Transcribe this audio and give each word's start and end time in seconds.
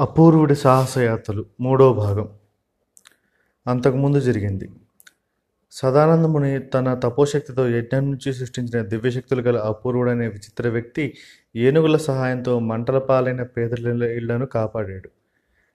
అపూర్వుడి 0.00 0.54
సాహసయాత్రలు 0.54 1.46
మూడో 1.60 1.92
భాగం. 1.92 2.28
అంతకుముందు 3.66 4.20
జరిగింది. 4.20 4.70
సదానందముని 5.70 6.58
తన 6.58 6.94
తపోశక్తితో 6.94 7.68
యజ్ఞం 7.68 8.10
నుంచి 8.10 8.32
సృష్టించిన 8.32 8.82
దివ్యశక్తులు 8.82 9.40
గల 9.40 9.56
అపూర్వుడనే 9.56 10.28
విచిత్ర 10.28 10.68
వ్యక్తి 10.68 11.14
ఏనుగుల 11.56 11.96
సహాయంతో 11.96 12.58
మంటల 12.58 12.98
పాలైన 12.98 13.42
పేదల 13.42 14.02
ఇళ్ళను 14.02 14.46
కాపాడాడు. 14.46 15.10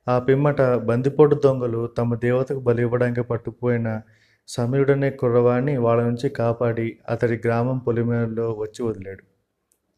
ఆ 0.09 0.19
పిమ్మట 0.19 0.61
బందిపోటు 0.61 1.35
దొంగలు 1.35 1.87
తమ 1.87 2.15
దేవతకు 2.15 2.59
బలి 2.59 2.81
ఇవ్వడానికి 2.81 3.21
పట్టుకుపోయిన 3.21 4.01
సమీరుడనే 4.47 5.09
కుర్రవాణ్ణి 5.09 5.77
వాళ్ళ 5.77 6.03
నుంచి 6.03 6.29
కాపాడి 6.29 6.99
అతడి 7.09 7.41
గ్రామం 7.45 7.77
పొలిమేరలో 7.77 8.51
వచ్చి 8.51 8.85
వదిలాడు. 8.85 9.23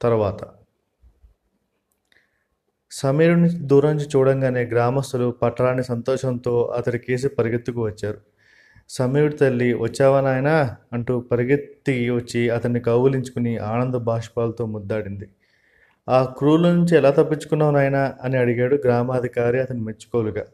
తర్వాత 0.02 0.67
సమీరుని 2.92 3.50
దూరం 3.50 3.92
నుంచి 3.92 4.06
చూడంగానే 4.16 4.64
గ్రామస్తులు 4.64 5.32
పట్టరాని 5.32 5.84
సంతోషంతో 5.84 6.62
అతడి 6.78 7.00
కేసి 7.00 7.28
పరిగెత్తుకు 7.28 7.86
వచ్చారు. 7.86 8.18
సమీరుడి 8.90 9.36
తల్లి 9.36 9.74
వచ్చావా 9.74 10.22
నాయనా? 10.22 10.76
అంటూ 10.94 11.20
పరిగెత్తి 11.20 12.10
వచ్చి 12.10 12.50
అతన్ని 12.50 12.80
కౌగులించుకుని 12.80 13.58
ఆనంద 13.58 13.96
బాష్పాలతో 13.96 14.66
ముద్దాడింది. 14.66 15.30
ఆ 16.10 16.36
క్రూల 16.38 16.74
నుంచి 16.74 16.98
ఎలా 16.98 17.10
తప్పించుకున్నావు 17.12 17.72
నాయనా? 17.72 18.14
అని 18.24 18.38
అడిగాడు 18.38 18.76
గ్రామాధికారి 18.76 19.60
అతని 19.62 19.82
మెచ్చుకోలుగా. 19.82 20.46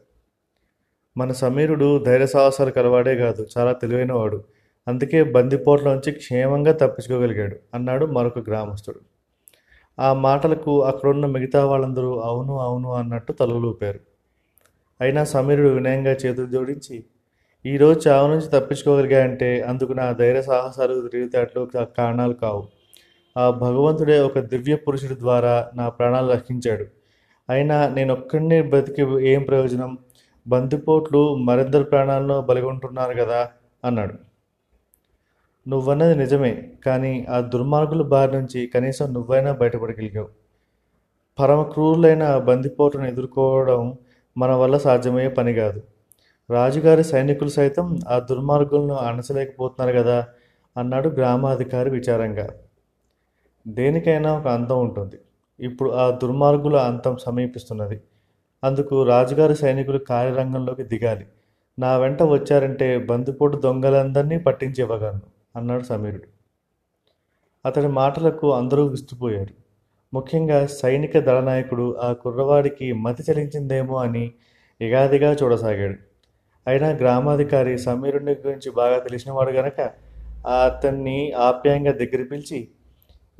మన 1.16 1.32
సమీరుడు 1.32 2.04
ధైర్య 2.04 2.26
సాహసాలు 2.26 2.70
కలవాడే 2.70 3.16
కాదు 3.16 3.46
చాలా 3.58 3.72
తెలివైనవాడు. 3.72 4.44
అందుకే 4.88 5.22
బందిపోట్ల 5.22 5.92
నుంచి 5.92 6.12
క్షేమంగా 6.12 6.72
తప్పించుకోగలిగాడు 6.72 7.56
అన్నాడు 7.74 8.06
మరొక 8.06 8.38
గ్రామస్తుడు. 8.38 9.00
ఆ 9.98 10.12
మాటలకు 10.12 10.82
అక్కడున్న 10.82 11.26
మిగతా 11.26 11.64
వాళ్ళందరూ 11.64 12.18
అవును 12.18 12.58
అవును 12.58 12.92
అన్నట్టు 12.92 13.32
తలలూపారు. 13.32 14.00
అయినా 15.00 15.24
సమీరుడు 15.24 15.68
వినయంగా 15.68 16.12
చేతులు 16.12 16.46
జోడించి 16.46 17.04
ఈరోజు 17.64 18.08
చావు 18.08 18.28
నుంచి 18.28 18.48
తప్పించుకోగలిగాయంటే 18.50 19.60
అందుకు 19.60 19.92
నా 19.92 20.12
ధైర్య 20.12 20.42
సాహసాలు 20.42 21.08
తెలివితేటలు 21.08 21.62
కారణాలు 21.98 22.32
కావు. 22.34 22.62
ఆ 23.36 23.50
భగవంతుడే 23.50 24.20
ఒక 24.20 24.38
దివ్య 24.38 24.76
పురుషుడి 24.76 25.14
ద్వారా 25.14 25.70
నా 25.74 25.88
ప్రాణాలు 25.88 26.32
రక్షించాడు. 26.32 26.84
అయినా 27.48 27.88
నేను 27.88 28.12
ఒక్కడిని 28.14 28.62
బతికి 28.62 29.02
ఏం 29.24 29.42
ప్రయోజనం? 29.42 29.98
బందిపోట్లు 30.46 31.34
మరిద్దరు 31.34 31.84
ప్రాణాలను 31.84 32.40
బలిగొంటున్నారు 32.40 33.14
కదా 33.22 33.40
అన్నాడు. 33.84 34.14
నువ్వన్నది 35.68 36.14
నిజమే 36.16 36.68
కానీ 36.86 37.26
ఆ 37.30 37.40
దుర్మార్గుల 37.40 38.02
బారి 38.02 38.32
నుంచి 38.32 38.66
కనీసం 38.66 39.14
నువ్వైనా 39.14 39.52
బయటపడగలిగావు. 39.52 40.28
పరమ 41.38 41.62
క్రూరులైన 41.62 42.38
బందిపోటును 42.38 43.06
ఎదుర్కోవడం 43.06 43.98
మన 44.36 44.52
వల్ల 44.52 44.76
సాధ్యమయ్యే 44.76 45.28
పని 45.28 45.52
కాదు. 45.54 45.82
రాజుగారి 46.50 47.04
సైనికులు 47.04 47.48
సైతం 47.48 47.98
ఆ 48.08 48.18
దుర్మార్గులను 48.18 48.94
అణచలేకపోతున్నారు 48.94 49.98
కదా 49.98 50.18
అన్నాడు 50.76 51.08
గ్రామాధికారి 51.08 51.90
విచారంగా. 51.90 52.46
దేనికైనా 53.68 54.38
ఒక 54.38 54.46
అంతం 54.46 54.80
ఉంటుంది. 54.80 55.18
ఇప్పుడు 55.60 55.90
ఆ 55.90 56.10
దుర్మార్గుల 56.10 56.76
అంతం 56.76 57.16
సమీపిస్తున్నది. 57.16 58.00
అందుకు 58.62 59.02
రాజుగారి 59.02 59.56
సైనికులు 59.56 59.98
కార్యరంగంలోకి 59.98 60.82
దిగాలి. 60.82 61.26
నా 61.78 61.96
వెంట 61.96 62.22
వచ్చారంటే 62.22 62.98
బందిపోటు 62.98 63.56
దొంగలందరినీ 63.56 64.38
పట్టించి 64.38 64.82
ఇవ్వగలను. 64.82 65.33
అన్నాడు 65.56 65.82
సమీరుడు. 65.82 66.22
అతడి 67.66 67.88
మాటలకు 67.88 68.54
అందరూ 68.54 68.86
విస్తుపోయారు. 68.86 69.54
ముఖ్యంగా 70.14 70.66
సైనిక 70.66 71.18
దళనాయకుడు 71.18 71.96
ఆ 71.96 72.12
కుర్రవాడికి 72.12 72.92
మతి 72.92 73.32
చలించిందేమో 73.32 73.96
అని 73.96 74.32
ఎగాదిగా 74.80 75.32
చూడసాగాడు. 75.32 75.94
అయినా 76.66 76.88
గ్రామాధికారి 76.88 77.78
సమీరుని 77.78 78.32
గురించి 78.32 78.70
బాగా 78.70 78.98
తెలిసినవాడు 78.98 79.50
గనక 79.50 79.90
ఆ 80.46 80.64
అతన్ని 80.64 81.32
ఆప్యాయంగా 81.32 81.92
దగ్గర 81.92 82.22
పిలిచి 82.22 82.68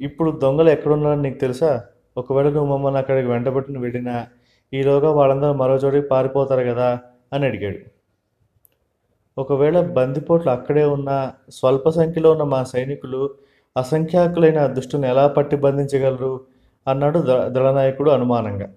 ఇప్పుడు 0.01 0.31
దొంగలు 0.43 0.71
ఎక్కడున్నారని 0.71 1.23
నీకు 1.23 1.39
తెలుసా? 1.39 1.85
ఒకవేళ 2.17 2.49
నువ్వు 2.49 2.77
మమ్మల్ని 2.77 2.99
అక్కడికి 2.99 3.29
వెంటబెట్టిన 3.29 3.79
వెళ్ళినా 3.79 4.27
ఈలోగా 4.75 5.11
వాళ్ళందరూ 5.11 5.53
మరో 5.53 5.75
చోటికి 5.75 6.09
పారిపోతారు 6.09 6.65
కదా? 6.65 6.99
అని 7.33 7.47
అడిగాడు. 7.47 7.79
ఒకవేళ 9.39 9.81
బందిపోట్లు 9.81 10.51
అక్కడే 10.51 10.85
ఉన్న 10.85 11.33
స్వల్ప 11.51 11.89
సంఖ్యలో 11.89 12.31
ఉన్న 12.31 12.43
మా 12.43 12.65
సైనికులు 12.65 13.35
అసంఖ్యాకులైన 13.77 14.67
దుష్టులను 14.67 15.07
ఎలా 15.07 15.29
పట్టి 15.29 15.57
బంధించగలరు? 15.57 16.41
అన్నాడు 16.89 17.19
ద 17.19 17.31
దళనాయకుడు 17.49 18.11
అనుమానంగా. 18.11 18.69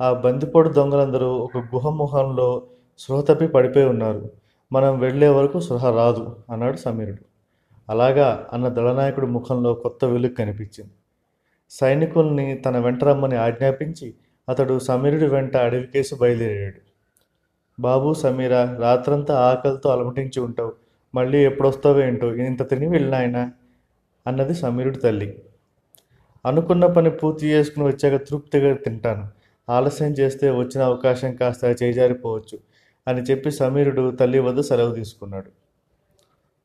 ఆ 0.00 0.12
బందిపోటు 0.12 0.68
దొంగలందరూ 0.68 1.26
ఒక 1.26 1.56
గుహ 1.56 1.88
ముఖంలో 1.88 2.66
స్పృహ 2.98 3.20
తప్పి 3.20 3.46
పడిపోయి 3.46 3.86
ఉన్నారు. 3.86 4.30
మనం 4.72 4.98
వెళ్ళే 4.98 5.28
వరకు 5.28 5.60
స్పృహ 5.60 5.90
రాదు 5.90 6.36
అన్నాడు 6.50 6.76
సమీరుడు. 6.76 7.24
అలాగా 7.90 8.46
అన్న 8.52 8.68
దళనాయకుడి 8.68 9.26
ముఖంలో 9.26 9.74
కొత్త 9.74 10.04
వెలుగు 10.04 10.34
కనిపించింది. 10.34 10.94
సైనికుల్ని 11.70 12.54
తన 12.54 12.78
వెంట 12.78 13.04
రమ్మని 13.04 13.36
ఆజ్ఞాపించి 13.36 14.14
అతడు 14.48 14.78
సమీరుడి 14.78 15.26
వెంట 15.26 15.56
అడవికేసి 15.56 16.14
బయలుదేరాడు. 16.14 16.83
బాబు 17.78 18.14
సమీరా 18.14 18.76
రాత్రంతా 18.80 19.34
ఆకలితో 19.40 19.90
అలమటించి 19.90 20.40
ఉంటావు. 20.40 20.72
మళ్ళీ 21.14 21.38
ఎప్పుడొస్తావో 21.44 22.00
ఏంటో? 22.00 22.34
ఇంత 22.34 22.70
తిని 22.70 22.88
వెళ్ళినాయన 22.88 23.50
అన్నది 24.26 24.54
సమీరుడి 24.54 24.98
తల్లి. 24.98 25.28
అనుకున్న 26.44 26.86
పని 26.86 27.10
పూర్తి 27.10 27.46
చేసుకుని 27.46 27.86
వచ్చాక 27.86 28.16
తృప్తిగా 28.28 28.74
తింటాను. 28.74 29.24
ఆలస్యం 29.68 30.12
చేస్తే 30.12 30.50
వచ్చిన 30.50 30.82
అవకాశం 30.82 31.36
కాస్త 31.36 31.64
చేజారిపోవచ్చు 31.82 32.58
అని 33.06 33.22
చెప్పి 33.22 33.50
సమీరుడు 33.50 34.16
తల్లి 34.16 34.38
వద్ద 34.38 34.60
సెలవు 34.60 34.94
తీసుకున్నాడు. 34.94 35.50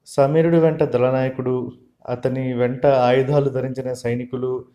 సమీరుడి 0.07 0.59
వెంట 0.59 0.83
దళనాయకుడు 0.83 1.71
అతని 2.09 2.53
వెంట 2.53 2.85
ఆయుధాలు 2.85 3.49
ధరించిన 3.49 3.93
సైనికులు 3.93 4.65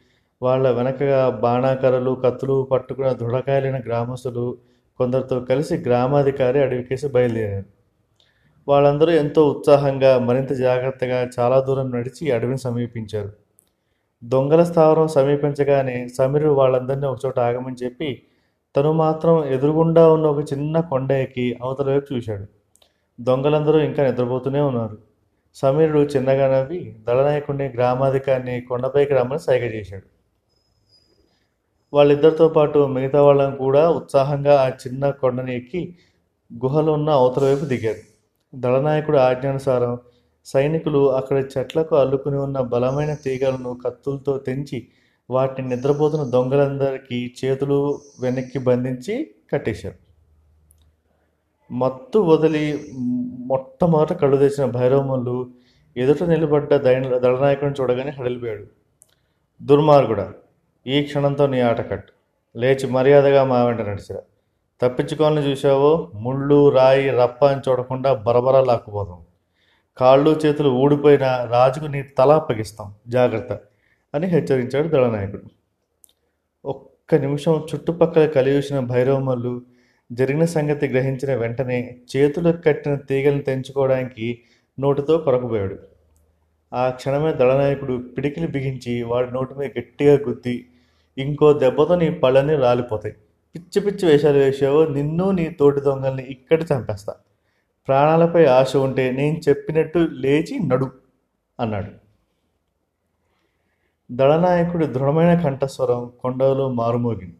వాళ్ళ 0.43 0.71
వెనకగా 0.71 1.31
బాణాకరలు 1.31 2.13
కత్తులు 2.25 2.63
పట్టుకున్న 2.73 3.13
దృఢకాయలైన 3.13 3.81
గ్రామస్తులు 3.81 4.47
కొందరితో 4.99 5.41
కలిసి 5.41 5.75
గ్రామాధికారి 5.75 6.63
అడవికేసి 6.63 7.09
బయలుదేరారు. 7.09 7.65
వాళ్ళందరూ 8.69 9.13
ఎంతో 9.13 9.49
ఉత్సాహంగా 9.49 10.19
మరింత 10.19 10.53
జాగ్రత్తగా 10.53 11.31
చాలా 11.39 11.61
దూరం 11.61 11.91
నడిచి 11.91 12.31
అడవిని 12.31 12.59
సమీపించారు. 12.59 13.33
దొంగల 14.25 14.63
స్థావరం 14.63 15.09
సమీపించగానే 15.09 16.09
సమీరుడు 16.09 16.53
వాళ్ళందరినీ 16.53 17.07
ఒకచోట 17.07 17.39
ఆగమని 17.39 17.77
చెప్పి 17.85 18.23
తను 18.77 18.93
మాత్రం 18.93 19.45
ఎదురుగుండా 19.45 20.13
ఉన్న 20.13 20.27
ఒక 20.27 20.53
చిన్న 20.53 20.81
కొండ 20.81 21.13
ఎక్కి 21.13 21.59
అవతల 21.63 21.91
వైపు 21.91 22.15
చూశాడు. 22.15 22.47
దొంగలందరూ 23.21 23.79
ఇంకా 23.79 24.03
నిద్రపోతూనే 24.05 24.61
ఉన్నారు. 24.61 24.99
సమీరుడు 25.55 25.99
చిన్నగా 25.99 26.59
నవ్వి 26.59 26.97
దళనాయకుడిని 27.09 27.69
గ్రామాధికారిని 27.69 28.61
కొండపైకి 28.61 29.15
రమ్మని 29.15 29.41
సైగ 29.41 29.65
చేశాడు. 29.65 30.14
వాళ్ళిద్దరితో 31.95 32.49
పాటు 32.49 32.79
మిగతా 32.87 33.23
వాళ్ళని 33.23 33.57
కూడా 33.57 33.91
ఉత్సాహంగా 33.91 34.55
ఆ 34.61 34.69
చిన్న 34.69 35.11
కొండని 35.11 35.53
ఎక్కి 35.57 35.83
గుహలో 36.51 36.93
ఉన్న 36.93 37.11
అవతల 37.11 37.45
వైపు 37.45 37.65
దిగారు. 37.65 38.03
దళనాయకుడు 38.55 39.17
ఆజ్ఞానుసారం 39.17 39.99
సైనికులు 40.47 41.13
అక్కడ 41.13 41.39
చెట్లకు 41.53 41.97
అల్లుకుని 41.97 42.37
ఉన్న 42.37 42.61
బలమైన 42.61 43.15
తీగలను 43.15 43.71
కత్తులతో 43.85 44.39
తెంచి 44.39 44.79
వాటిని 45.31 45.69
నిద్రపోతున్న 45.69 46.25
దొంగలందరికీ 46.31 47.19
చేతులు 47.41 47.79
వెనక్కి 48.21 48.59
బంధించి 48.59 49.15
కట్టేశారు. 49.53 49.99
మత్తు 51.73 52.19
వదిలి 52.19 52.65
మొట్టమొదట 53.47 54.13
కళ్ళు 54.13 54.37
తెచ్చిన 54.37 54.65
భైరవములు 54.71 55.37
ఎదుట 55.97 56.23
నిలబడ్డ 56.23 56.75
దైన 56.77 57.19
దళనాయకుడిని 57.19 57.77
చూడగానే 57.81 58.13
హడలిపోయాడు. 58.19 58.67
దుర్మార్గుడా 59.61 60.27
ఈ 60.87 61.03
క్షణంతో 61.03 61.47
నీ 61.47 61.61
ఆట 61.61 61.91
కట్టు. 61.91 62.13
లేచి 62.59 62.87
మర్యాదగా 62.87 63.45
మా 63.45 63.65
వెంట 63.65 63.81
నడిచిరా 63.81 64.21
తప్పించుకోవాలని 64.83 65.51
చూసావో 65.51 66.11
ముళ్ళు 66.15 66.69
రాయి 66.69 67.11
రప్ప 67.11 67.45
అని 67.45 67.61
చూడకుండా 67.69 68.15
బరబరా 68.15 68.61
లాక్కుపోతాం 68.61 69.21
కాళ్ళు 69.97 70.31
చేతులు 70.47 70.69
ఊడిపోయిన 70.69 71.49
రాజుకు 71.51 71.85
నీ 71.85 72.03
తల 72.03 72.33
అప్పగిస్తాం. 72.33 72.95
జాగ్రత్త 73.09 73.59
అని 74.15 74.27
హెచ్చరించాడు 74.27 74.89
దళనాయకుడు. 74.89 75.43
ఒక్క 76.65 77.15
నిమిషం 77.15 77.67
చుట్టుపక్కల 77.75 78.27
కలియూసిన 78.27 78.81
భైరవమల్లు 78.81 79.63
జరిగిన 80.13 80.45
సంగతి 80.45 80.87
గ్రహించిన 80.87 81.35
వెంటనే 81.35 81.99
చేతులకు 82.17 82.61
కట్టిన 82.63 82.95
తీగలను 82.95 83.43
తెంచుకోవడానికి 83.43 84.41
నోటితో 84.81 85.19
కొరకుపోయాడు. 85.19 85.79
ఆ 86.73 86.91
క్షణమే 86.91 87.33
దళనాయకుడు 87.33 88.05
పిడికిలి 88.19 88.47
బిగించి 88.47 89.03
వాడి 89.03 89.35
నోటి 89.35 89.55
మీద 89.55 89.71
గట్టిగా 89.79 90.15
గుద్ది 90.29 90.67
ఇంకో 91.19 91.53
దెబ్బతో 91.53 91.95
నీ 91.97 92.11
పళ్ళని 92.11 92.57
రాలిపోతాయి. 92.57 93.15
పిచ్చి 93.55 93.79
పిచ్చి 93.81 94.05
వేషాలు 94.09 94.39
వేసావో 94.39 94.87
నిన్ను 94.87 95.31
నీ 95.31 95.45
తోటి 95.51 95.81
దొంగల్ని 95.81 96.23
ఇక్కడ 96.23 96.61
చంపేస్తా. 96.63 97.15
ప్రాణాలపై 97.89 98.45
ఆశ 98.45 98.77
ఉంటే 98.77 99.05
నేను 99.11 99.37
చెప్పినట్టు 99.49 99.99
లేచి 99.99 100.55
నడు 100.59 100.91
అన్నాడు. 101.61 101.93
దళనాయకుడి 104.11 104.87
దృఢమైన 104.87 105.41
కంఠస్వరం 105.41 106.13
కొండలో 106.21 106.69
మారుమోగింది. 106.69 107.37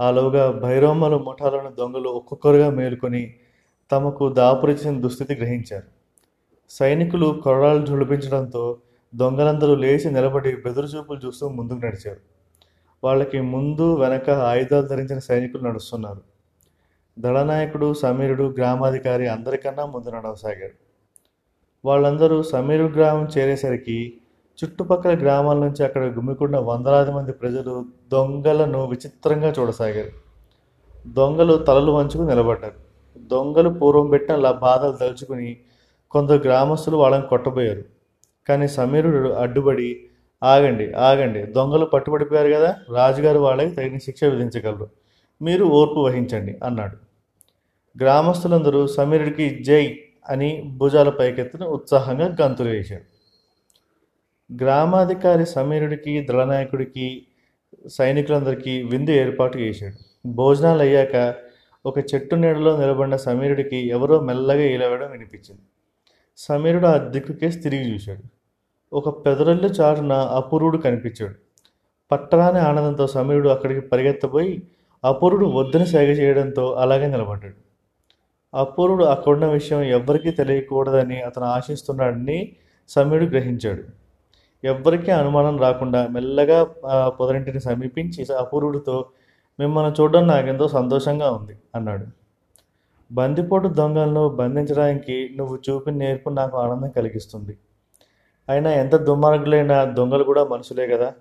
ఆలోగా 0.00 0.50
భైరవమ్మల 0.50 1.16
ముఠాలను 1.16 1.70
దొంగలు 1.70 2.08
ఒక్కొక్కరుగా 2.08 2.70
మేలుకొని 2.70 3.34
తమకు 3.90 4.28
దాపురిచిన 4.32 5.00
దుస్థితి 5.00 5.34
గ్రహించారు. 5.34 5.88
సైనికులు 6.70 7.40
కొరడాలు 7.44 7.86
జుడిపించడంతో 7.86 8.78
దొంగలందరూ 9.14 9.74
లేచి 9.74 10.10
నిలబడి 10.10 10.56
బెదురుచూపులు 10.56 11.18
చూస్తూ 11.26 11.48
ముందుకు 11.48 11.80
నడిచారు. 11.86 12.20
వాళ్ళకి 13.04 13.40
ముందు 13.40 13.94
వెనక 13.94 14.30
ఆయుధాలు 14.30 14.86
ధరించిన 14.86 15.18
సైనికులు 15.18 15.62
నడుస్తున్నారు. 15.62 16.22
దళనాయకుడు 17.18 17.94
సమీరుడు 17.94 18.44
గ్రామాధికారి 18.44 19.26
అందరికన్నా 19.28 19.86
ముందు 19.86 20.08
నడవసాగారు 20.10 20.76
వాళ్ళందరూ 21.84 22.42
సమీరు 22.42 22.84
గ్రామం 22.84 23.28
చేరేసరికి 23.38 24.14
చుట్టుపక్కల 24.58 25.14
గ్రామాల 25.22 25.58
నుంచి 25.58 25.84
అక్కడ 25.84 26.04
గుమ్మికున్న 26.04 26.56
వందలాది 26.58 27.12
మంది 27.12 27.32
ప్రజలు 27.32 27.84
దొంగలను 28.12 28.86
విచిత్రంగా 28.86 29.50
చూడసాగారు. 29.50 30.12
దొంగలు 31.06 31.54
తలలు 31.54 31.92
వంచుకు 31.92 32.22
నిలబడ్డారు. 32.22 32.78
దొంగలు 33.16 33.68
పూర్వం 33.68 34.06
పెట్టిన 34.08 34.50
బాధలు 34.50 34.92
తలుచుకుని 34.92 35.56
కొందరు 36.10 36.36
గ్రామస్తులు 36.36 36.96
వాళ్ళని 36.96 37.26
కొట్టబోయారు. 37.26 37.84
కానీ 38.48 38.68
సమీరుడు 38.68 39.28
అడ్డుపడి 39.28 39.90
ఆగండి 40.44 40.92
ఆగండి. 40.92 41.42
దొంగలు 41.52 41.84
పట్టుబడిపోయారు 41.84 42.52
కదా 42.52 42.76
రాజుగారు 42.94 43.38
వాళ్ళకి 43.38 43.74
తగిన 43.76 43.98
శిక్ష 43.98 44.24
విధించగలరు. 44.24 44.88
మీరు 45.42 45.64
ఓర్పు 45.64 46.00
వహించండి 46.00 46.58
అన్నాడు. 46.64 46.96
గ్రామస్తులందరూ 48.00 48.86
సమీరుడికి 48.86 49.64
జై 49.64 49.98
అని 50.28 50.62
భుజాల 50.76 51.08
పైకెత్తున 51.08 51.64
ఉత్సాహంగా 51.64 52.36
గంతులు 52.42 52.68
వేశారు. 52.68 53.02
గ్రామాధికారి 54.50 55.46
సమీరుడికి 55.46 56.26
దళనాయకుడికి 56.30 57.26
సైనికులందరికీ 57.88 58.82
విందు 58.82 59.10
ఏర్పాటు 59.10 59.58
చేశాడు. 59.58 60.28
భోజనాలు 60.28 60.80
అయ్యాక 60.80 61.34
ఒక 61.86 61.98
చెట్టు 61.98 62.34
నీడలో 62.34 62.76
నిలబడిన 62.76 63.16
సమీరుడికి 63.16 63.76
ఎవరో 63.88 64.20
మెల్లగా 64.20 64.62
ఈలవేయడం 64.62 65.10
వినిపించింది. 65.10 65.62
సమీరుడు 66.36 66.86
ఆ 66.86 66.96
దిక్కుకేసి 66.96 67.58
తిరిగి 67.58 67.94
చూశాడు. 67.94 68.22
ఒక 68.94 69.08
పెదరల్లు 69.24 69.68
చాటున 69.78 70.12
అపూర్వుడు 70.38 70.78
కనిపించాడు. 70.86 71.36
పట్టరాని 72.10 72.60
ఆనందంతో 72.68 73.04
సమీరుడు 73.06 73.48
అక్కడికి 73.48 73.82
పరిగెత్తబోయి 73.90 74.52
అపూర్వుడు 75.04 75.46
వద్దని 75.58 75.86
సేగ 75.86 76.10
చేయడంతో 76.20 76.64
అలాగే 76.82 77.06
నిలబడ్డాడు. 77.14 77.58
అపూర్వుడు 78.54 79.04
అక్కడున్న 79.04 79.46
విషయం 79.58 79.80
ఎవ్వరికీ 79.96 80.30
తెలియకూడదని 80.40 81.18
అతను 81.28 81.46
ఆశిస్తున్నాడని 81.56 82.38
సమీరుడు 82.88 83.28
గ్రహించాడు. 83.34 83.82
ఎవ్వరికీ 84.64 85.10
అనుమానం 85.20 85.56
రాకుండా 85.64 86.00
మెల్లగా 86.16 86.58
పొదరింటిని 87.18 87.60
సమీపించి 87.68 88.20
అపూర్వుడితో 88.42 88.96
మిమ్మల్ని 89.58 89.92
చూడడం 89.98 90.24
నాకెంతో 90.32 90.66
సంతోషంగా 90.78 91.28
ఉంది 91.38 91.54
అన్నాడు. 91.74 92.06
బందిపోటు 93.10 93.68
దొంగలను 93.80 94.24
బంధించడానికి 94.40 95.16
నువ్వు 95.38 95.56
చూపిన 95.66 95.94
నేర్పు 96.04 96.28
నాకు 96.40 96.56
ఆనందం 96.64 96.90
కలిగిస్తుంది. 96.98 97.54
అయినా 98.48 98.70
ఎంత 98.74 98.96
దుర్మార్గులైన 98.96 99.84
దొంగలు 99.84 100.24
కూడా 100.24 100.44
మనుషులే 100.44 100.86
కదా? 100.86 101.14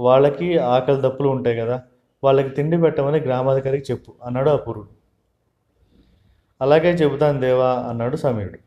వాళ్ళకి 0.00 0.58
ఆకలి 0.58 1.00
దప్పులు 1.00 1.28
ఉంటాయి 1.28 1.56
కదా? 1.56 1.82
వాళ్ళకి 2.24 2.48
తిండి 2.48 2.76
పెట్టమని 2.78 3.18
గ్రామాధికారికి 3.20 3.92
చెప్పు 3.92 4.12
అన్నాడు 4.24 4.50
అపూర్వుడు 4.50 4.88
అలాగే 6.62 6.90
చెబుతాను 6.92 7.40
దేవా 7.40 7.70
అన్నాడు 7.74 8.16
సమీరుడు. 8.16 8.58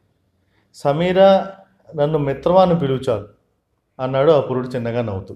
సమీర 0.75 1.47
నన్ను 1.95 2.17
మిత్రవాన్ని 2.17 2.79
పిలుచాలు 2.79 3.27
అన్నాడు 3.99 4.31
అపూర్వుడు 4.31 4.67
చిన్నగా 4.67 5.01
నవ్వుతూ. 5.01 5.35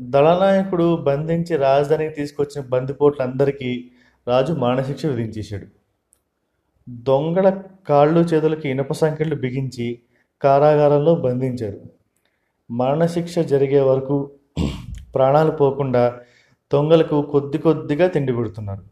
దళనాయకుడు 0.00 0.96
బంధించి 0.96 1.56
రాజధానికి 1.56 2.14
తీసుకొచ్చిన 2.14 2.64
బందిపోట్లందరికీ 2.68 3.90
రాజు 4.28 4.52
మానశిక్ష 4.52 5.06
విధించేశాడు. 5.06 5.66
దొంగల 6.88 7.62
కాళ్ళు 7.88 8.20
చేతులకి 8.20 8.68
ఇనప 8.68 8.92
సంఖ్యలు 8.92 9.34
బిగించి 9.34 10.02
కారాగారంలో 10.44 11.12
బంధించారు. 11.26 11.80
మరణశిక్ష 12.70 13.38
జరిగే 13.52 13.80
వరకు 13.80 14.16
ప్రాణాలు 15.14 15.50
పోకుండా 15.50 16.02
దొంగలకు 16.72 17.16
కొద్ది 17.22 17.58
కొద్దిగా 17.58 18.06
తిండి 18.08 18.32
పెడుతున్నారు. 18.32 18.84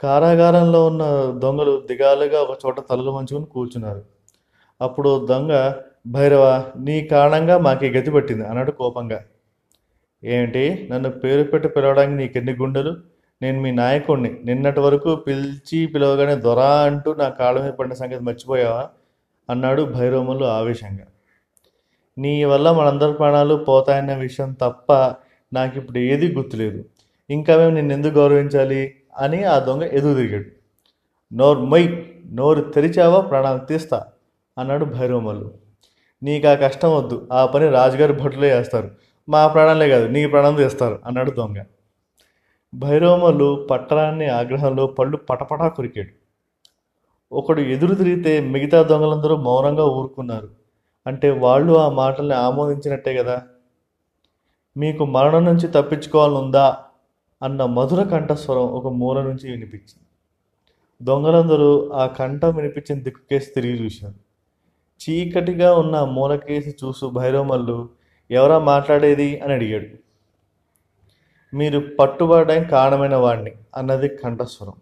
కారాగారంలో 0.00 0.80
ఉన్న 0.86 1.04
దొంగలు 1.42 1.74
దిగాలుగా 1.88 2.40
ఒక 2.40 2.58
చోట 2.66 2.78
తలలు 2.90 3.10
మంచుకొని 3.16 3.44
కూర్చున్నారు. 3.44 4.02
అప్పుడు 4.80 5.10
దొంగ 5.26 5.52
భైరవ 6.06 6.44
నీ 6.78 6.96
కారణంగా 7.12 7.58
మాకు 7.58 7.82
ఈ 7.86 7.88
గతి 7.88 8.10
పట్టింది 8.10 8.44
అన్నాడు 8.46 8.70
కోపంగా. 8.70 9.20
ఏంటి? 10.24 10.88
నన్ను 10.90 11.10
పేరు 11.10 11.42
పెట్టి 11.50 11.68
పిలవడానికి 11.68 12.16
నీకెన్ని 12.16 12.52
గుండెలు? 12.52 12.92
నేను 13.42 13.58
మీ 13.62 13.70
నాయకుడిని 13.70 14.30
నిన్నటి 14.44 14.80
వరకు 14.80 15.10
పిలిచి 15.16 15.86
పిలవగానే 15.86 16.36
దొరా 16.36 16.70
అంటూ 16.88 17.10
నా 17.14 17.28
కాళ్ళ 17.28 17.62
మీద 17.62 17.72
పడిన 17.72 17.92
సంగతి 17.92 18.22
మర్చిపోయావా? 18.28 18.84
అన్నాడు 19.50 19.82
భైరవములు 19.82 20.44
ఆవేశంగా. 20.44 21.06
నీ 22.18 22.44
వల్ల 22.44 22.72
మనందరి 22.72 23.12
ప్రాణాలు 23.12 23.54
పోతాయన్న 23.54 24.14
విషయం 24.14 24.52
తప్ప 24.52 24.92
నాకు 25.52 25.78
ఇప్పుడు 25.78 25.98
ఏది 25.98 26.34
గుర్తులేదు. 26.34 26.84
ఇంకా 27.30 27.56
మేము 27.56 27.70
నిన్ను 27.70 27.92
ఎందుకు 27.92 28.14
గౌరవించాలి? 28.14 28.94
అని 29.18 29.44
ఆ 29.44 29.58
దొంగ 29.58 29.82
ఎదురు 29.82 30.14
తిరిగాడు 30.14 30.44
నోరు 31.32 31.60
మై 31.60 32.06
నోరు 32.26 32.60
తెరిచావా 32.60 33.20
ప్రాణాలు 33.20 33.58
తీస్తా 33.58 34.04
అన్నాడు 34.58 34.84
భైరవమల్లు 34.84 35.54
నీకు 36.22 36.48
ఆ 36.48 36.54
కష్టం 36.54 36.96
వద్దు 36.96 37.28
ఆ 37.32 37.46
పని 37.46 37.68
రాజుగారి 37.68 38.12
భటులే 38.12 38.58
చేస్తారు. 38.58 38.90
మా 39.28 39.46
ప్రాణాలే 39.48 39.88
కాదు 39.88 40.06
నీ 40.06 40.26
ప్రాణం 40.26 40.54
తీస్తారు 40.54 40.98
అన్నాడు 41.06 41.30
దొంగ. 41.30 41.64
భైరవమల్లు 42.74 43.66
పట్టణాన్ని 43.70 44.28
ఆగ్రహంలో 44.28 44.86
పళ్ళు 44.86 45.16
పటపటా 45.16 45.68
కొరికాడు. 45.68 46.27
ఒకడు 47.32 47.60
ఎదురు 47.60 47.94
తిరిగితే 47.94 48.40
మిగతా 48.40 48.82
దొంగలందరూ 48.82 49.36
మౌనంగా 49.36 49.84
ఊరుకున్నారు. 49.84 50.50
అంటే 51.06 51.30
వాళ్ళు 51.30 51.78
ఆ 51.78 51.88
మాటల్ని 51.88 52.34
ఆమోదించినట్టే 52.34 53.14
కదా. 53.16 53.42
మీకు 54.76 55.04
మరణం 55.04 55.44
నుంచి 55.44 55.68
తప్పించుకోవాలనుందా? 55.68 56.76
అన్న 57.42 57.64
మధుర 57.64 58.02
కంఠస్వరం 58.02 58.62
ఒక 58.62 58.86
మూల 58.86 59.22
నుంచి 59.22 59.50
వినిపించింది. 59.50 60.06
దొంగలందరూ 61.02 61.88
ఆ 61.88 62.06
కంఠం 62.06 62.54
వినిపించిన 62.56 63.02
దిక్కుకేసి 63.02 63.50
తిరిగి 63.54 63.84
చూశారు. 63.84 64.14
చీకటిగా 64.98 65.74
ఉన్న 65.74 66.00
మూలకేసి 66.00 66.76
చూసు 66.84 67.06
భైరవమల్లు 67.06 67.88
ఎవరా 68.30 68.58
మాట్లాడేది? 68.58 69.40
అని 69.40 69.52
అడిగాడు. 69.52 69.86
మీరు 71.56 71.80
పట్టుబడడానికి 72.00 72.70
కారణమైన 72.70 73.16
వాడిని 73.16 73.52
అన్నది 73.76 74.08
కంఠస్వరం. 74.08 74.72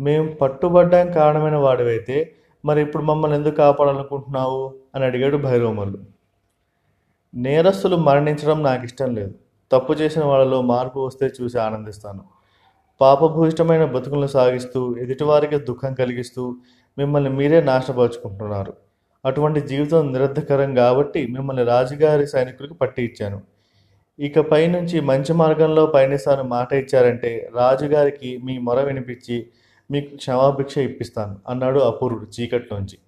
మేము 0.00 0.32
పట్టుబడ్డానికి 0.32 1.14
కారణమైన 1.14 1.56
వాడివైతే 1.56 2.32
మరి 2.64 2.80
ఇప్పుడు 2.82 3.02
మమ్మల్ని 3.02 3.38
ఎందుకు 3.38 3.54
కాపాడాలనుకుంటున్నావు? 3.54 4.74
అని 4.94 5.04
అడిగాడు 5.04 5.36
భైరవమల్లు 5.36 5.98
నేరస్తులు 7.34 7.96
మరణించడం 7.96 8.62
నాకు 8.62 8.84
ఇష్టం 8.84 9.14
లేదు. 9.14 9.34
తప్పు 9.72 9.92
చేసిన 9.92 10.24
వాళ్ళలో 10.24 10.62
మార్పు 10.62 11.00
వస్తే 11.00 11.26
చూసి 11.26 11.58
ఆనందిస్తాను. 11.58 12.24
పాపభూయిష్టమైన 13.00 13.84
బతుకులను 13.84 14.26
సాగిస్తూ 14.26 14.96
ఎదుటివారికి 14.96 15.58
దుఃఖం 15.58 15.94
కలిగిస్తూ 15.94 16.56
మిమ్మల్ని 16.98 17.30
మీరే 17.30 17.62
నాశపరుచుకుంటున్నారు 17.62 18.72
అటువంటి 19.24 19.60
జీవితం 19.60 20.12
నిరర్ధకరం 20.12 20.74
కాబట్టి 20.74 21.26
మిమ్మల్ని 21.26 21.64
రాజుగారి 21.64 22.26
సైనికులకు 22.26 22.74
పట్టి 22.74 23.02
ఇచ్చాను. 23.02 23.42
ఇకపై 24.18 24.66
నుంచి 24.66 25.00
మంచి 25.00 25.32
మార్గంలో 25.32 25.86
పయనిస్తాను 25.86 26.42
మాట 26.42 26.72
ఇచ్చారంటే 26.72 27.50
రాజుగారికి 27.54 28.38
మీ 28.38 28.58
మొర 28.58 28.80
వినిపించి 28.80 29.46
మీకు 29.92 30.16
క్షమాభిక్ష 30.16 30.78
ఇప్పిస్తాను 30.78 31.38
అన్నాడు 31.48 31.80
అపూర్వుడు 31.80 32.26
చీకట్లోంచి. 32.40 32.98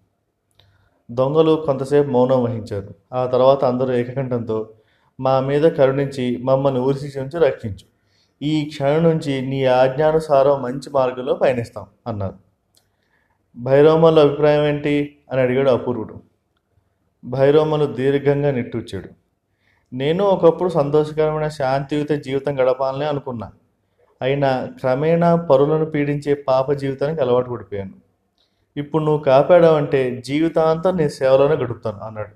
దొంగలు 1.11 1.63
కొంతసేపు 1.67 2.09
మౌనం 2.09 2.45
వహించారు. 2.45 2.95
ఆ 3.13 3.27
తర్వాత 3.27 3.65
అందరూ 3.65 3.93
ఏకకంఠంతో 3.93 4.71
మా 5.21 5.41
మీద 5.41 5.63
కరుణించి 5.63 6.37
మమ్మల్ని 6.37 6.81
ఊరిశిక్ష 6.81 7.19
నుంచి 7.19 7.39
రక్షించు. 7.39 7.95
ఈ 8.43 8.65
క్షణం 8.65 9.03
నుంచి 9.03 9.41
నీ 9.41 9.65
ఆజ్ఞానుసారం 9.65 10.63
మంచి 10.63 10.91
మార్గంలో 10.91 11.35
పయనిస్తాం 11.35 11.87
అన్నారు. 12.07 12.35
భైరోమల 13.57 14.21
అభిప్రాయం 14.21 14.65
ఏంటి? 14.65 15.19
అని 15.33 15.41
అడిగాడు 15.41 15.71
అపూర్వుడు. 15.71 16.15
భైరోమలు 17.25 17.87
దీర్ఘంగా 17.87 18.51
నిట్టూర్చాడు. 18.51 19.09
నేను 19.93 20.25
ఒకప్పుడు 20.25 20.69
సంతోషకరమైన 20.69 21.49
శాంతియుత 21.49 22.11
జీవితం 22.11 22.61
గడపాలని 22.61 23.05
అనుకున్నాను 23.05 23.64
అయినా 24.25 24.51
క్రమేణా 24.81 25.31
పరులను 25.49 25.87
పీడించే 25.93 26.33
పాప 26.49 26.67
జీవితానికి 26.73 27.21
అలవాటు 27.21 27.51
పడిపోయాను. 27.51 27.95
ఇప్పుడు 28.77 29.03
నువ్వు 29.05 29.23
కాపాడావంటే 29.25 30.01
జీవితాంతం 30.27 30.95
నీ 30.97 31.07
సేవలోనే 31.19 31.57
గడుపుతాను 31.63 32.01
అన్నాడు. 32.07 32.35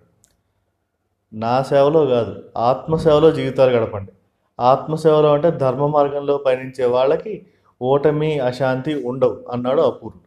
నా 1.33 1.55
సేవలో 1.71 2.03
కాదు 2.07 2.35
ఆత్మసేవలో 2.69 3.29
జీవితాలు 3.31 3.73
గడపండి. 3.77 4.13
ఆత్మసేవలో 4.59 5.31
అంటే 5.33 5.51
ధర్మ 5.63 5.87
మార్గంలో 5.87 6.35
పయనించే 6.47 6.87
వాళ్ళకి 6.97 7.35
ఓటమి 7.81 8.31
అశాంతి 8.49 8.93
ఉండవు 9.11 9.37
అన్నాడు 9.53 9.81
అపూర్వుడు. 9.81 10.27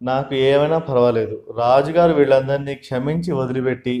నాకు 0.00 0.32
ఏమైనా 0.48 0.78
పర్వాలేదు 0.88 1.36
రాజుగారు 1.58 2.12
వీళ్ళందరినీ 2.12 2.74
క్షమించి 2.84 3.30
వదిలిపెట్టి 3.32 3.96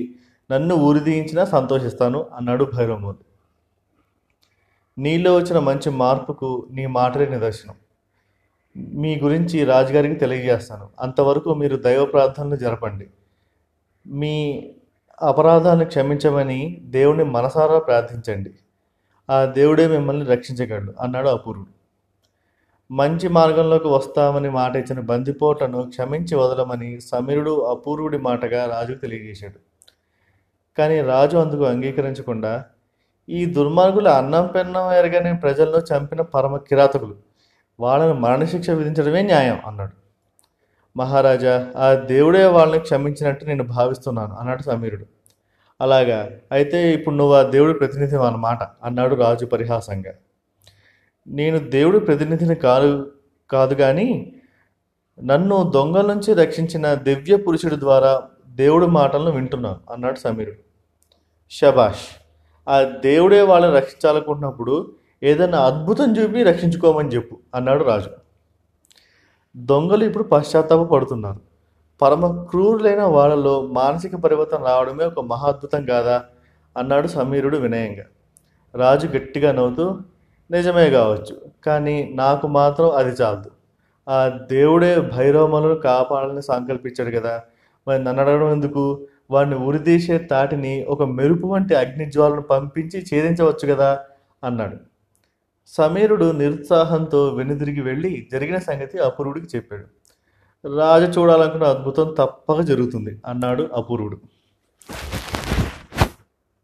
నన్ను 0.50 0.74
ఊరిదీయించినా 0.86 1.44
సంతోషిస్తాను 1.44 2.20
అన్నాడు 2.34 2.64
భైరవమూర్తి. 2.74 3.23
నీలో 4.98 5.36
వచ్చిన 5.36 5.58
మంచి 5.58 5.90
మార్పుకు 5.90 6.68
నీ 6.70 6.86
మాటలే 6.86 7.26
నిదర్శనం. 7.26 7.74
మీ 8.76 9.20
గురించి 9.20 9.64
రాజుగారికి 9.64 10.14
తెలియజేస్తాను. 10.14 10.88
అంతవరకు 11.00 11.54
మీరు 11.54 11.76
దైవ 11.76 12.04
ప్రార్థనలు 12.04 12.56
జరపండి. 12.56 13.06
మీ 14.06 14.34
అపరాధాలను 15.22 15.84
క్షమించమని 15.84 16.82
దేవుణ్ణి 16.84 17.24
మనసారా 17.24 17.78
ప్రార్థించండి. 17.78 18.50
ఆ 19.30 19.44
దేవుడే 19.44 19.86
మిమ్మల్ని 19.88 20.26
రక్షించగలడు 20.26 20.94
అన్నాడు 21.00 21.28
అపూర్వుడు 21.28 21.70
మంచి 22.90 23.28
మార్గంలోకి 23.28 23.88
వస్తామని 23.88 24.50
మాట 24.50 24.76
ఇచ్చిన 24.76 25.00
బందిపోట్లను 25.00 25.82
క్షమించి 25.82 26.34
వదలమని 26.34 27.00
సమీరుడు 27.00 27.60
అపూర్వుడి 27.60 28.18
మాటగా 28.18 28.66
రాజుకు 28.66 28.98
తెలియజేశాడు. 28.98 29.58
కానీ 30.78 31.00
రాజు 31.00 31.36
అందుకు 31.36 31.64
అంగీకరించకుండా 31.64 32.64
ఈ 33.28 33.44
దుర్మార్గులు 33.44 34.08
అన్నం 34.08 34.46
పెన్నం 34.46 34.92
ఎరగని 34.92 35.36
ప్రజలను 35.36 35.78
చంపిన 35.80 36.20
పరమ 36.20 36.56
కిరాతకులు. 36.56 37.16
వాళ్ళను 37.80 38.14
మరణశిక్ష 38.14 38.70
విధించడమే 38.70 39.22
న్యాయం 39.22 39.60
అన్నాడు. 39.66 39.92
మహారాజా 40.96 41.72
ఆ 41.76 41.94
దేవుడే 41.94 42.46
వాళ్ళని 42.46 42.80
క్షమించినట్టు 42.80 43.44
నేను 43.44 43.64
భావిస్తున్నాను 43.64 44.34
అన్నాడు 44.34 44.62
సమీరుడు. 44.62 45.06
అలాగా 45.80 46.30
అయితే 46.52 46.92
ఇప్పుడు 46.92 47.14
నువ్వు 47.14 47.34
ఆ 47.34 47.42
దేవుడి 47.42 47.78
ప్రతినిధి 47.78 48.16
అన్నమాట 48.16 48.58
అన్నాడు 48.84 49.14
రాజు 49.14 49.46
పరిహాసంగా. 49.46 50.12
నేను 51.28 51.58
దేవుడి 51.58 52.00
ప్రతినిధిని 52.00 52.54
కాదు 52.54 53.12
కాదు 53.50 53.74
కానీ 53.74 54.32
నన్ను 55.22 55.70
దొంగల 55.74 56.06
నుంచి 56.06 56.34
రక్షించిన 56.34 56.94
దివ్య 56.94 57.36
పురుషుడి 57.36 57.80
ద్వారా 57.80 58.22
దేవుడి 58.48 58.86
మాటలను 58.86 59.30
వింటున్నాను 59.30 59.80
అన్నాడు 59.92 60.18
సమీరుడు. 60.18 60.58
షబాష్ 61.50 62.23
ఆ 62.68 62.82
దేవుడే 62.82 63.40
వాళ్ళని 63.42 63.76
రక్షించాలనుకుంటున్నప్పుడు 63.76 64.92
ఏదైనా 65.22 65.60
అద్భుతం 65.64 66.12
చూపి 66.16 66.42
రక్షించుకోమని 66.42 67.08
చెప్పు 67.08 67.38
అన్నాడు 67.54 67.84
రాజు. 67.84 68.10
దొంగలు 69.56 70.04
ఇప్పుడు 70.04 70.24
పశ్చాత్తాప 70.24 70.80
పడుతున్నారు 70.80 71.40
పరమ 72.02 72.42
క్రూరులైన 72.42 73.02
వాళ్ళలో 73.02 73.62
మానసిక 73.62 74.16
పరివర్తన 74.16 74.64
రావడమే 74.64 75.04
ఒక 75.04 75.20
మహాద్భుతం 75.20 75.84
కాదా? 75.84 76.24
అన్నాడు 76.76 77.08
సమీరుడు 77.08 77.56
వినయంగా. 77.56 78.04
రాజు 78.74 79.06
గట్టిగా 79.06 79.52
నవ్వుతూ 79.52 79.98
నిజమే 80.50 80.90
కావచ్చు 80.90 81.34
కానీ 81.66 82.12
నాకు 82.14 82.46
మాత్రం 82.48 82.90
అది 82.90 83.10
చాలదు. 83.22 83.50
ఆ 84.08 84.28
దేవుడే 84.28 85.00
భైరవములను 85.00 85.74
కాపాడాలని 85.74 86.42
సంకల్పించాడు 86.42 87.20
కదా. 87.20 87.42
మరి 87.88 88.04
నన్ను 88.04 88.22
అడగడం 88.22 88.50
ఎందుకు? 88.50 89.06
వాడిని 89.30 89.56
ఉరిదీసే 89.56 90.18
తాటిని 90.18 90.84
ఒక 90.84 91.02
మెరుపు 91.02 91.46
వంటి 91.46 91.74
అగ్నిజ్వాలను 91.74 92.42
పంపించి 92.42 93.00
ఛేదించవచ్చు 93.00 93.74
కదా? 93.74 94.04
అన్నాడు. 94.44 94.76
సమీరుడు 95.66 96.32
నిరుత్సాహంతో 96.32 97.28
వెనుదిరిగి 97.28 97.80
వెళ్ళి 97.80 98.28
జరిగిన 98.32 98.58
సంగతి 98.58 98.98
అపూర్వుడికి 98.98 99.56
చెప్పాడు. 99.56 99.86
రాజు 100.76 101.20
చూడాలనుకున్న 101.20 101.64
అద్భుతం 101.64 102.14
తప్పక 102.18 102.60
జరుగుతుంది 102.60 103.22
అన్నాడు 103.26 103.68
అపూర్వుడు. 103.74 104.20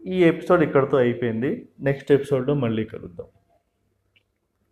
ఈ 0.07 0.25
ఎపిసోడ్ 0.25 0.63
ఇక్కడితో 0.63 0.99
అయిపోయింది. 0.99 1.69
నెక్స్ట్ 1.81 2.13
ఎపిసోడ్లో 2.13 2.55
మళ్ళీ 2.55 2.85
కలుద్దాం. 2.85 3.27